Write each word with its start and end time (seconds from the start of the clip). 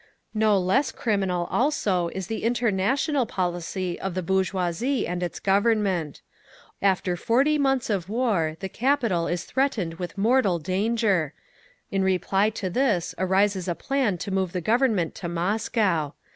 "No 0.33 0.57
less 0.57 0.91
criminal 0.91 1.45
also 1.51 2.07
is 2.09 2.25
the 2.25 2.43
international 2.43 3.27
policy 3.27 3.99
of 3.99 4.15
the 4.15 4.23
bourgeoisie 4.23 5.05
and 5.05 5.21
its 5.21 5.39
Government. 5.39 6.23
After 6.81 7.15
forty 7.15 7.59
months 7.59 7.87
of 7.87 8.09
war, 8.09 8.57
the 8.61 8.67
capital 8.67 9.27
is 9.27 9.43
threatened 9.43 9.99
with 9.99 10.17
mortal 10.17 10.57
danger. 10.57 11.35
In 11.91 12.03
reply 12.03 12.49
to 12.49 12.67
this 12.67 13.13
arises 13.19 13.67
a 13.67 13.75
plan 13.75 14.17
to 14.17 14.31
move 14.31 14.53
the 14.53 14.59
Government 14.61 15.13
to 15.13 15.29
Moscow. 15.29 16.15